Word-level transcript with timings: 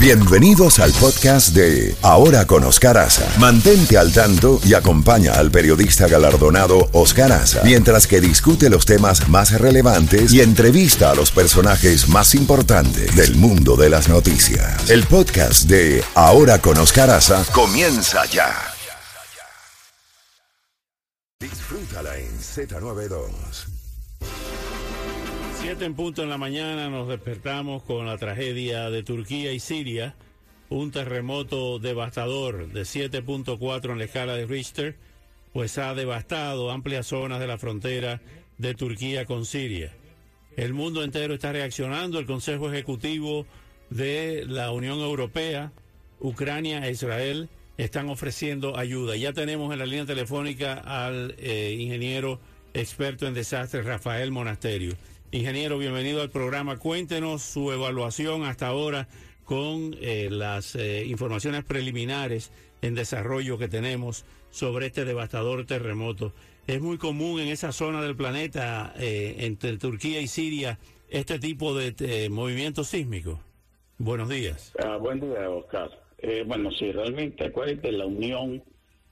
Bienvenidos 0.00 0.78
al 0.78 0.92
podcast 0.92 1.56
de 1.56 1.96
Ahora 2.02 2.46
con 2.46 2.62
Oscar 2.62 2.96
Aza. 2.98 3.28
Mantente 3.40 3.98
al 3.98 4.12
tanto 4.12 4.60
y 4.64 4.74
acompaña 4.74 5.32
al 5.32 5.50
periodista 5.50 6.06
galardonado 6.06 6.88
Oscar 6.92 7.32
Aza 7.32 7.62
mientras 7.64 8.06
que 8.06 8.20
discute 8.20 8.70
los 8.70 8.86
temas 8.86 9.28
más 9.28 9.50
relevantes 9.60 10.32
y 10.32 10.40
entrevista 10.40 11.10
a 11.10 11.16
los 11.16 11.32
personajes 11.32 12.08
más 12.08 12.36
importantes 12.36 13.16
del 13.16 13.34
mundo 13.34 13.74
de 13.74 13.90
las 13.90 14.08
noticias. 14.08 14.88
El 14.88 15.02
podcast 15.04 15.64
de 15.64 16.04
Ahora 16.14 16.60
con 16.60 16.78
Oscar 16.78 17.10
Aza 17.10 17.44
comienza 17.52 18.24
ya. 18.26 18.54
Disfrútala 21.40 22.16
en 22.18 22.38
Z92. 22.38 23.77
Siete 25.68 25.84
en 25.84 25.94
punto 25.94 26.22
en 26.22 26.30
la 26.30 26.38
mañana 26.38 26.88
nos 26.88 27.08
despertamos 27.08 27.82
con 27.82 28.06
la 28.06 28.16
tragedia 28.16 28.88
de 28.88 29.02
Turquía 29.02 29.52
y 29.52 29.60
Siria. 29.60 30.14
Un 30.70 30.90
terremoto 30.90 31.78
devastador 31.78 32.72
de 32.72 32.80
7.4 32.84 33.92
en 33.92 33.98
la 33.98 34.04
escala 34.04 34.34
de 34.34 34.46
Richter, 34.46 34.96
pues 35.52 35.76
ha 35.76 35.94
devastado 35.94 36.70
amplias 36.70 37.08
zonas 37.08 37.38
de 37.38 37.46
la 37.46 37.58
frontera 37.58 38.22
de 38.56 38.74
Turquía 38.74 39.26
con 39.26 39.44
Siria. 39.44 39.92
El 40.56 40.72
mundo 40.72 41.04
entero 41.04 41.34
está 41.34 41.52
reaccionando. 41.52 42.18
El 42.18 42.24
Consejo 42.24 42.72
Ejecutivo 42.72 43.44
de 43.90 44.46
la 44.46 44.70
Unión 44.72 45.00
Europea, 45.00 45.72
Ucrania 46.18 46.86
e 46.88 46.92
Israel 46.92 47.50
están 47.76 48.08
ofreciendo 48.08 48.78
ayuda. 48.78 49.16
Ya 49.16 49.34
tenemos 49.34 49.70
en 49.70 49.80
la 49.80 49.84
línea 49.84 50.06
telefónica 50.06 50.72
al 50.72 51.34
eh, 51.36 51.76
ingeniero 51.78 52.40
experto 52.72 53.26
en 53.26 53.34
desastres, 53.34 53.84
Rafael 53.84 54.30
Monasterio. 54.30 54.96
Ingeniero, 55.30 55.76
bienvenido 55.76 56.22
al 56.22 56.30
programa. 56.30 56.78
Cuéntenos 56.78 57.42
su 57.42 57.70
evaluación 57.70 58.44
hasta 58.44 58.68
ahora 58.68 59.08
con 59.44 59.94
eh, 60.00 60.28
las 60.30 60.74
eh, 60.74 61.04
informaciones 61.06 61.64
preliminares 61.64 62.50
en 62.80 62.94
desarrollo 62.94 63.58
que 63.58 63.68
tenemos 63.68 64.24
sobre 64.48 64.86
este 64.86 65.04
devastador 65.04 65.66
terremoto. 65.66 66.32
Es 66.66 66.80
muy 66.80 66.96
común 66.96 67.40
en 67.40 67.48
esa 67.48 67.72
zona 67.72 68.00
del 68.00 68.16
planeta, 68.16 68.94
eh, 68.98 69.36
entre 69.40 69.76
Turquía 69.76 70.18
y 70.22 70.28
Siria, 70.28 70.78
este 71.10 71.38
tipo 71.38 71.74
de 71.76 72.28
movimientos 72.30 72.88
sísmicos. 72.88 73.38
Buenos 73.98 74.30
días. 74.30 74.72
Ah, 74.82 74.96
buen 74.96 75.20
día, 75.20 75.50
Oscar. 75.50 75.90
bueno, 76.46 76.70
sí, 76.70 76.90
realmente, 76.90 77.44
acuérdense, 77.44 77.92
la 77.92 78.06
unión, 78.06 78.62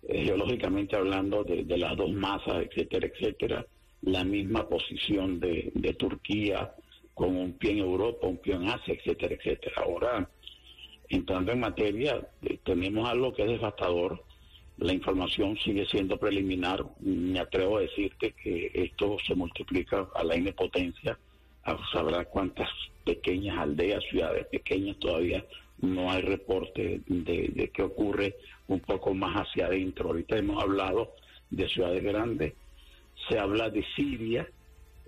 geológicamente 0.08 0.97
hablando, 0.97 1.45
de, 1.45 1.64
de 1.64 1.77
las 1.77 1.95
dos 1.97 2.11
masas, 2.12 2.64
etcétera, 2.64 3.06
etcétera, 3.06 3.67
la 4.06 4.22
misma 4.22 4.68
posición 4.68 5.40
de, 5.40 5.94
Turquía 5.98 6.72
con 7.12 7.36
un 7.36 7.54
pie 7.54 7.72
en 7.72 7.78
Europa, 7.78 8.26
un 8.26 8.36
pie 8.38 8.54
en 8.54 8.68
Asia, 8.68 8.94
etcétera, 8.94 9.34
etcétera. 9.34 9.82
Ahora, 9.82 10.30
entrando 11.08 11.52
en 11.52 11.60
materia, 11.60 12.20
eh, 12.42 12.58
tenemos 12.64 13.08
algo 13.08 13.32
que 13.32 13.42
es 13.42 13.48
devastador. 13.48 14.22
La 14.78 14.92
información 14.92 15.56
sigue 15.58 15.86
siendo 15.86 16.18
preliminar. 16.18 16.84
Me 17.00 17.40
atrevo 17.40 17.78
a 17.78 17.80
decirte 17.80 18.32
que 18.32 18.70
esto 18.74 19.16
se 19.27 19.34
multiplica 19.34 20.08
a 20.14 20.22
la 20.22 20.36
potencia. 20.52 21.18
Sabrá 21.92 22.27
cuántas 22.27 22.68
pequeñas 23.04 23.58
aldeas, 23.58 24.04
ciudades 24.08 24.46
pequeñas 24.46 24.98
todavía 24.98 25.44
no 25.78 26.12
hay 26.12 26.22
reporte 26.22 27.00
de, 27.06 27.50
de 27.52 27.70
qué 27.70 27.82
ocurre 27.82 28.36
un 28.68 28.78
poco 28.80 29.14
más 29.14 29.34
hacia 29.34 29.66
adentro. 29.66 30.10
Ahorita 30.10 30.38
hemos 30.38 30.62
hablado 30.62 31.14
de 31.50 31.68
ciudades 31.68 32.04
grandes 32.04 32.54
se 33.28 33.39
habla 33.39 33.70
de 33.70 33.84
Siria, 33.95 34.48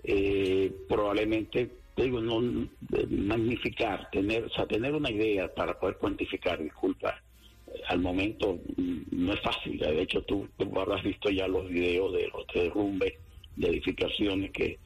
eh, 0.03 0.71
probablemente, 0.87 1.69
digo, 1.95 2.21
no 2.21 2.67
magnificar, 3.09 4.09
tener, 4.11 4.45
o 4.45 4.49
sea, 4.49 4.65
tener 4.65 4.95
una 4.95 5.11
idea 5.11 5.53
para 5.53 5.79
poder 5.79 5.97
cuantificar, 5.97 6.61
disculpa, 6.61 7.21
eh, 7.67 7.81
al 7.87 7.99
momento 7.99 8.59
mm, 8.77 9.01
no 9.11 9.33
es 9.33 9.41
fácil. 9.41 9.77
De 9.77 10.01
hecho, 10.01 10.21
tú, 10.23 10.47
habrás 10.75 11.03
visto 11.03 11.29
ya 11.29 11.47
los 11.47 11.67
videos 11.69 12.13
de 12.13 12.27
los 12.27 12.45
derrumbes 12.53 13.13
de 13.55 13.67
edificaciones 13.67 14.51
que 14.51 14.79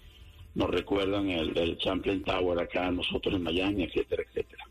nos 0.56 0.70
recuerdan 0.70 1.30
el, 1.30 1.58
el 1.58 1.78
Champlain 1.78 2.24
Tower 2.24 2.60
acá 2.60 2.92
nosotros 2.92 3.36
en 3.36 3.44
Miami, 3.44 3.84
etcétera, 3.84 4.24
etcétera. 4.30 4.64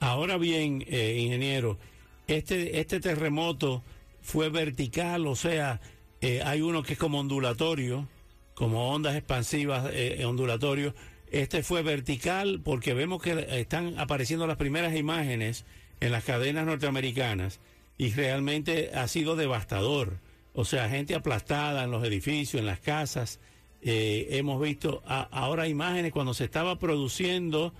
Ahora 0.00 0.36
bien, 0.36 0.84
eh, 0.88 1.16
ingeniero, 1.18 1.78
este, 2.26 2.80
este 2.80 2.98
terremoto 3.00 3.82
fue 4.20 4.48
vertical, 4.48 5.26
o 5.26 5.36
sea, 5.36 5.80
eh, 6.22 6.40
hay 6.44 6.60
uno 6.60 6.84
que 6.84 6.92
es 6.92 6.98
como 7.00 7.18
ondulatorio, 7.18 8.06
como 8.54 8.90
ondas 8.90 9.16
expansivas 9.16 9.90
eh, 9.92 10.24
ondulatorio. 10.24 10.94
Este 11.32 11.64
fue 11.64 11.82
vertical 11.82 12.60
porque 12.62 12.94
vemos 12.94 13.20
que 13.20 13.44
están 13.60 13.98
apareciendo 13.98 14.46
las 14.46 14.56
primeras 14.56 14.94
imágenes 14.94 15.64
en 15.98 16.12
las 16.12 16.22
cadenas 16.22 16.64
norteamericanas 16.64 17.58
y 17.98 18.10
realmente 18.10 18.92
ha 18.94 19.08
sido 19.08 19.34
devastador. 19.34 20.18
O 20.54 20.64
sea, 20.64 20.88
gente 20.88 21.16
aplastada 21.16 21.82
en 21.82 21.90
los 21.90 22.04
edificios, 22.04 22.60
en 22.60 22.66
las 22.66 22.78
casas. 22.78 23.40
Eh, 23.80 24.28
hemos 24.30 24.62
visto 24.62 25.02
ahora 25.06 25.66
imágenes 25.66 26.12
cuando 26.12 26.34
se 26.34 26.44
estaba 26.44 26.78
produciendo 26.78 27.74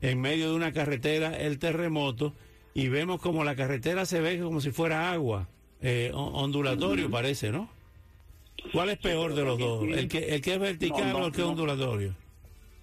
en 0.00 0.20
medio 0.20 0.50
de 0.50 0.54
una 0.54 0.72
carretera 0.72 1.36
el 1.36 1.58
terremoto 1.58 2.34
y 2.72 2.86
vemos 2.86 3.20
como 3.20 3.42
la 3.42 3.56
carretera 3.56 4.06
se 4.06 4.20
ve 4.20 4.38
como 4.38 4.60
si 4.60 4.70
fuera 4.70 5.10
agua, 5.10 5.48
ondulatorio 6.12 7.10
parece, 7.10 7.50
¿no? 7.50 7.79
¿Cuál 8.72 8.90
es 8.90 8.98
peor 8.98 9.34
de 9.34 9.44
los 9.44 9.58
dos? 9.58 9.84
¿El 9.84 10.08
que, 10.08 10.18
el 10.34 10.40
que 10.40 10.54
es 10.54 10.58
vertical 10.58 11.14
o 11.14 11.26
el 11.26 11.32
que 11.32 11.40
es 11.40 11.46
ondulatorio? 11.46 12.14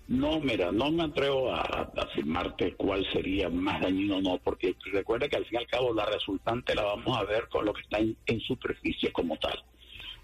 No, 0.07 0.39
mira, 0.39 0.71
no 0.71 0.89
me 0.89 1.03
atrevo 1.03 1.51
a, 1.51 1.91
afirmarte 1.97 2.73
cuál 2.75 3.05
sería 3.11 3.49
más 3.49 3.81
dañino 3.81 4.17
o 4.17 4.21
no, 4.21 4.37
porque 4.37 4.73
recuerda 4.85 5.27
que 5.27 5.35
al 5.35 5.45
fin 5.45 5.55
y 5.59 5.63
al 5.63 5.67
cabo 5.67 5.93
la 5.93 6.05
resultante 6.05 6.73
la 6.75 6.83
vamos 6.83 7.17
a 7.17 7.25
ver 7.25 7.49
con 7.49 7.65
lo 7.65 7.73
que 7.73 7.81
está 7.81 7.99
en, 7.99 8.39
superficie 8.39 9.11
como 9.11 9.35
tal. 9.37 9.61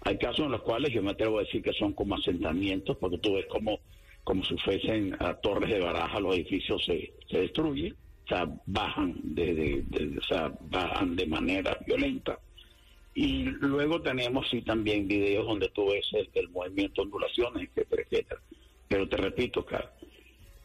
Hay 0.02 0.16
casos 0.16 0.46
en 0.46 0.52
los 0.52 0.62
cuales 0.62 0.92
yo 0.92 1.02
me 1.02 1.10
atrevo 1.10 1.38
a 1.38 1.42
decir 1.42 1.62
que 1.62 1.74
son 1.74 1.92
como 1.92 2.14
asentamientos, 2.14 2.96
porque 2.96 3.18
tú 3.18 3.34
ves 3.34 3.46
como, 3.46 3.78
como 4.22 4.42
si 4.44 4.56
fuesen 4.56 5.16
a 5.20 5.34
torres 5.34 5.68
de 5.68 5.80
baraja, 5.80 6.18
los 6.18 6.34
edificios 6.34 6.82
se, 6.84 7.12
se 7.30 7.40
destruyen, 7.40 7.94
o 8.24 8.28
sea, 8.28 8.48
bajan 8.64 9.20
de, 9.22 9.84
o 10.18 10.24
sea, 10.24 10.50
bajan 10.62 11.14
de 11.14 11.26
manera 11.26 11.78
violenta 11.86 12.38
y 13.14 13.44
luego 13.44 14.02
tenemos 14.02 14.48
sí 14.50 14.62
también 14.62 15.06
videos 15.06 15.46
donde 15.46 15.68
tú 15.68 15.90
ves 15.90 16.06
el, 16.34 16.48
movimiento, 16.48 17.02
ondulaciones, 17.02 17.68
etcétera, 17.68 18.02
etcétera. 18.02 18.40
Pero 18.88 19.08
te 19.08 19.16
repito, 19.16 19.64
Carlos, 19.64 19.90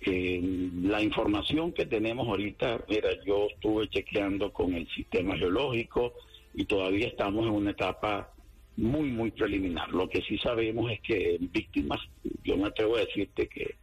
eh, 0.02 0.42
la 0.82 1.02
información 1.02 1.74
que 1.74 1.86
tenemos 1.86 2.28
ahorita, 2.28 2.86
mira, 2.88 3.10
yo 3.26 3.48
estuve 3.50 3.88
chequeando 3.90 4.52
con 4.52 4.74
el 4.74 4.88
sistema 4.90 5.38
geológico 5.38 6.14
y 6.54 6.66
todavía 6.66 7.08
estamos 7.08 7.46
en 7.46 7.52
una 7.52 7.72
etapa 7.72 8.34
muy, 8.78 9.10
muy 9.10 9.32
preliminar. 9.32 9.90
Lo 9.90 10.10
que 10.10 10.22
sí 10.22 10.38
sabemos 10.38 10.92
es 10.92 11.02
que 11.02 11.38
víctimas, 11.40 12.00
yo 12.44 12.58
me 12.58 12.68
atrevo 12.68 12.96
a 12.96 13.02
decirte 13.02 13.48
que 13.48 13.76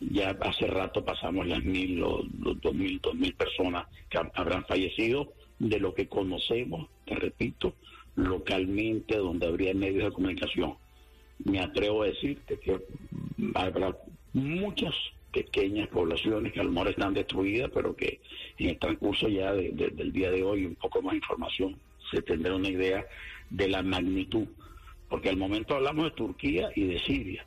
ya 0.00 0.30
hace 0.40 0.66
rato 0.66 1.04
pasamos 1.04 1.46
las 1.46 1.62
mil, 1.62 2.00
los, 2.00 2.24
dos 2.60 2.74
mil, 2.74 3.00
dos 3.00 3.14
mil 3.14 3.34
personas 3.34 3.86
que 4.08 4.18
habrán 4.34 4.64
fallecido, 4.66 5.32
de 5.58 5.78
lo 5.78 5.94
que 5.94 6.08
conocemos, 6.08 6.88
te 7.04 7.14
repito, 7.14 7.74
localmente 8.16 9.16
donde 9.16 9.46
habría 9.46 9.74
medios 9.74 10.04
de 10.04 10.12
comunicación. 10.12 10.74
Me 11.44 11.60
atrevo 11.60 12.02
a 12.02 12.06
decirte 12.06 12.58
que 12.58 12.80
habrá 13.54 13.96
muchas 14.32 14.94
pequeñas 15.32 15.88
poblaciones 15.88 16.52
que 16.52 16.60
a 16.60 16.64
lo 16.64 16.72
mejor 16.72 16.88
están 16.88 17.14
destruidas, 17.14 17.70
pero 17.72 17.94
que 17.94 18.20
en 18.58 18.70
el 18.70 18.78
transcurso 18.78 19.28
ya 19.28 19.52
del 19.52 20.12
día 20.12 20.30
de 20.30 20.42
hoy, 20.42 20.66
un 20.66 20.74
poco 20.74 21.02
más 21.02 21.14
información, 21.14 21.76
se 22.10 22.22
tendrá 22.22 22.54
una 22.54 22.68
idea 22.68 23.06
de 23.48 23.68
la 23.68 23.82
magnitud. 23.82 24.46
Porque 25.08 25.28
al 25.28 25.36
momento 25.36 25.74
hablamos 25.74 26.04
de 26.04 26.10
Turquía 26.12 26.70
y 26.74 26.84
de 26.84 26.98
Siria. 27.00 27.46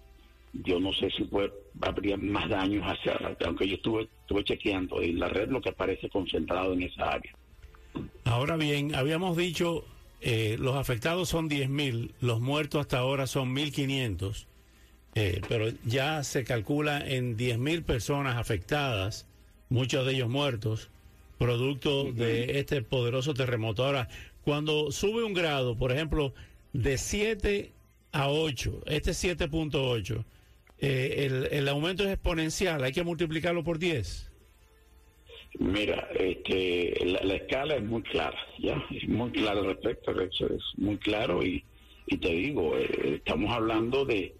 Yo 0.54 0.80
no 0.80 0.94
sé 0.94 1.10
si 1.10 1.24
puede, 1.24 1.52
habría 1.82 2.16
más 2.18 2.48
daños 2.48 2.84
hacia, 2.86 3.18
aunque 3.46 3.68
yo 3.68 3.76
estuve, 3.76 4.08
estuve 4.22 4.44
chequeando 4.44 5.02
en 5.02 5.20
la 5.20 5.30
red 5.30 5.50
lo 5.50 5.62
que 5.62 5.70
aparece 5.70 6.10
concentrado 6.10 6.74
en 6.74 6.84
esa 6.84 7.10
área. 7.10 7.34
Ahora 8.26 8.58
bien, 8.58 8.94
habíamos 8.96 9.36
dicho 9.36 9.86
eh, 10.26 10.56
los 10.58 10.78
afectados 10.78 11.28
son 11.28 11.50
10.000, 11.50 12.12
los 12.22 12.40
muertos 12.40 12.80
hasta 12.80 12.98
ahora 12.98 13.28
son 13.28 13.54
1.500, 13.54 14.46
eh, 15.16 15.42
pero 15.50 15.68
ya 15.86 16.24
se 16.24 16.46
calcula 16.46 17.06
en 17.06 17.38
10.000 17.38 17.84
personas 17.84 18.38
afectadas, 18.38 19.28
muchos 19.68 20.06
de 20.06 20.14
ellos 20.14 20.30
muertos, 20.30 20.90
producto 21.38 22.14
de 22.14 22.60
este 22.60 22.82
poderoso 22.82 23.34
terremoto. 23.34 23.86
Ahora, 23.86 24.08
cuando 24.46 24.94
sube 24.94 25.26
un 25.26 25.34
grado, 25.34 25.76
por 25.76 25.92
ejemplo, 25.92 26.34
de 26.72 26.98
7 26.98 27.74
a 28.14 28.30
8, 28.30 28.84
este 28.86 29.12
7.8, 29.12 30.24
eh, 30.80 31.26
el, 31.26 31.50
el 31.52 31.68
aumento 31.68 32.06
es 32.06 32.12
exponencial, 32.12 32.82
hay 32.82 32.94
que 32.94 33.04
multiplicarlo 33.04 33.66
por 33.66 33.78
10. 33.78 34.32
Mira, 35.64 36.10
este, 36.20 36.94
la, 37.06 37.36
escala 37.36 37.76
es 37.78 37.84
muy 37.84 38.02
clara, 38.02 38.38
ya, 38.60 38.84
es 38.92 39.08
muy 39.08 39.32
clara 39.32 39.62
al 39.62 39.68
respecto, 39.68 40.12
eso 40.20 40.48
es 40.48 40.62
muy 40.76 40.98
claro 40.98 41.42
y, 41.42 41.64
y 42.08 42.18
te 42.18 42.34
digo, 42.34 42.78
eh, 42.78 43.16
estamos 43.16 43.50
hablando 43.50 44.04
de, 44.04 44.36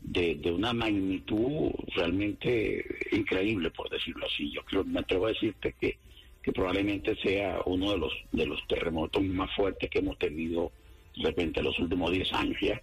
de, 0.00 0.50
una 0.50 0.72
magnitud 0.72 1.72
realmente 1.94 2.86
increíble, 3.12 3.70
por 3.70 3.90
decirlo 3.90 4.24
así. 4.24 4.50
Yo 4.50 4.64
creo, 4.64 4.82
me 4.82 5.00
atrevo 5.00 5.26
a 5.26 5.28
decirte 5.28 5.74
que 5.78 5.98
que 6.42 6.52
probablemente 6.52 7.14
sea 7.22 7.60
uno 7.66 7.92
de 7.92 7.98
los 7.98 8.12
de 8.32 8.46
los 8.46 8.66
terremotos 8.66 9.22
más 9.22 9.54
fuertes 9.54 9.88
que 9.88 10.00
hemos 10.00 10.18
tenido 10.18 10.72
de 11.16 11.24
repente 11.24 11.60
en 11.60 11.66
los 11.66 11.78
últimos 11.78 12.10
10 12.10 12.32
años 12.32 12.56
ya. 12.60 12.82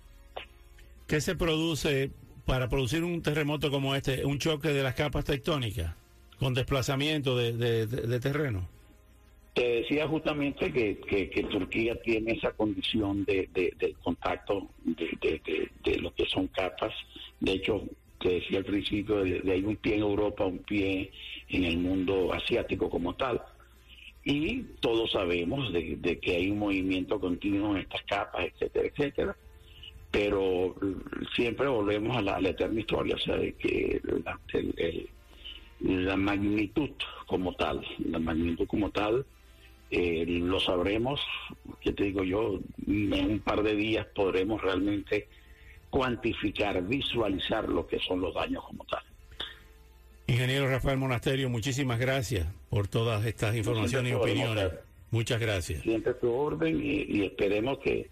¿Qué 1.07 1.19
se 1.19 1.35
produce 1.35 2.11
para 2.45 2.69
producir 2.69 3.03
un 3.03 3.21
terremoto 3.21 3.69
como 3.69 3.95
este? 3.95 4.23
¿Un 4.25 4.37
choque 4.39 4.69
de 4.69 4.81
las 4.81 4.93
capas 4.93 5.25
tectónicas 5.25 5.98
con 6.39 6.53
desplazamiento 6.53 7.37
de, 7.37 7.85
de, 7.85 8.19
terreno? 8.19 8.67
Te 9.53 9.81
decía 9.81 10.07
justamente 10.07 10.71
que, 10.71 10.99
que, 10.99 11.43
Turquía 11.43 11.99
tiene 12.01 12.33
esa 12.33 12.51
condición 12.51 13.25
de, 13.25 13.49
de 13.53 13.95
contacto 14.01 14.69
de, 14.85 15.97
lo 15.99 16.13
que 16.13 16.25
son 16.25 16.47
capas. 16.47 16.93
De 17.39 17.53
hecho, 17.53 17.83
te 18.19 18.29
decía 18.29 18.59
al 18.59 18.65
principio, 18.65 19.23
de, 19.23 19.41
hay 19.51 19.63
un 19.63 19.75
pie 19.77 19.95
en 19.95 20.01
Europa, 20.01 20.45
un 20.45 20.59
pie 20.59 21.11
en 21.49 21.63
el 21.65 21.77
mundo 21.77 22.33
asiático 22.33 22.89
como 22.89 23.15
tal. 23.15 23.41
Y 24.23 24.61
todos 24.81 25.11
sabemos 25.11 25.71
de, 25.73 26.19
que 26.21 26.35
hay 26.35 26.49
un 26.49 26.59
movimiento 26.59 27.19
continuo 27.19 27.75
en 27.75 27.81
estas 27.81 28.03
capas, 28.03 28.45
etcétera, 28.45 28.87
etcétera. 28.87 29.35
Pero 30.11 30.75
siempre 31.35 31.67
volvemos 31.67 32.17
a 32.17 32.21
la, 32.21 32.49
eterna 32.49 32.79
historia, 32.79 33.15
o 33.15 33.19
sea, 33.19 33.37
de 33.37 33.53
que 33.53 34.01
la 35.81 36.17
magnitud 36.17 36.89
como 37.25 37.53
tal, 37.53 37.85
la 37.99 38.19
magnitud 38.19 38.67
como 38.67 38.91
tal, 38.91 39.25
eh, 39.91 40.25
lo 40.27 40.59
sabremos, 40.59 41.19
que 41.81 41.93
te 41.93 42.05
digo 42.05 42.23
yo, 42.23 42.59
en 42.85 43.31
un 43.31 43.39
par 43.39 43.63
de 43.63 43.75
días 43.75 44.05
podremos 44.13 44.61
realmente 44.61 45.27
cuantificar, 45.89 46.83
visualizar 46.83 47.67
lo 47.67 47.87
que 47.87 47.99
son 47.99 48.21
los 48.21 48.33
daños 48.35 48.63
como 48.65 48.83
tal. 48.85 49.03
Ingeniero 50.27 50.69
Rafael 50.69 50.97
Monasterio, 50.99 51.49
muchísimas 51.49 51.97
gracias 51.97 52.47
por 52.69 52.87
todas 52.87 53.25
estas 53.25 53.55
informaciones 53.55 54.11
y 54.11 54.15
opiniones. 54.15 54.71
Muchas 55.09 55.39
gracias. 55.39 55.81
Siempre 55.81 56.13
tu 56.13 56.31
orden 56.31 56.79
y, 56.79 57.23
esperemos 57.23 57.79
que, 57.79 58.11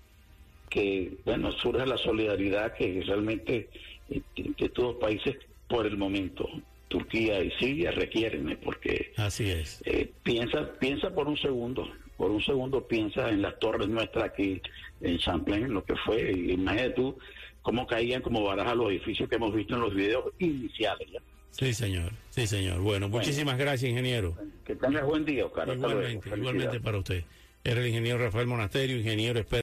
que, 0.68 1.16
bueno, 1.26 1.52
surja 1.52 1.86
la 1.86 1.98
solidaridad 1.98 2.74
que 2.74 3.04
realmente 3.06 3.70
eh, 4.10 4.22
que 4.34 4.70
todos 4.70 4.94
los 4.94 5.02
países 5.02 5.36
por 5.68 5.86
el 5.86 5.96
momento 5.96 6.50
Turquía 6.88 7.44
y 7.44 7.52
Siria 7.52 7.92
requieren, 7.92 8.58
porque 8.64 9.12
así 9.18 9.50
es. 9.50 9.82
Eh, 9.86 10.12
piensa, 10.24 10.72
piensa 10.80 11.10
por 11.10 11.28
un 11.28 11.38
segundo, 11.38 11.88
por 12.16 12.32
un 12.32 12.42
segundo 12.42 12.88
piensa 12.88 13.30
en 13.30 13.42
las 13.42 13.60
torres 13.60 13.88
nuestras 13.90 14.26
aquí 14.26 14.62
en 15.02 15.18
Champlain, 15.20 15.74
lo 15.74 15.84
que 15.84 15.96
fue, 16.06 16.32
y 16.32 16.52
imagínate 16.52 16.92
tú 16.92 17.18
cómo 17.62 17.86
caían 17.86 18.22
como 18.22 18.44
barajas 18.44 18.76
los 18.76 18.90
edificios 18.90 19.28
que 19.28 19.36
hemos 19.36 19.54
visto 19.54 19.76
en 19.76 19.82
los 19.82 19.94
videos 19.94 20.26
iniciales. 20.40 21.10
Sí, 21.52 21.74
señor, 21.74 22.12
sí, 22.30 22.46
señor. 22.46 22.80
Bueno, 22.82 23.10
muchísimas 23.10 23.58
gracias, 23.58 23.90
ingeniero. 23.90 24.38
Que 24.64 24.76
tengas 24.76 25.04
buen 25.06 25.26
día, 25.26 25.46
Oscar. 25.46 25.68
Igualmente, 25.74 26.30
igualmente 26.36 26.80
para 26.80 26.98
usted. 27.00 27.24
Era 27.64 27.82
el 27.82 27.88
ingeniero 27.88 28.20
Rafael 28.20 28.48
Monasterio, 28.48 28.98
ingeniero 28.98 29.40
experto. 29.40 29.56